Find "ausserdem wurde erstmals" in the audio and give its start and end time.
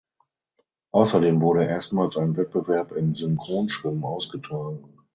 0.93-2.17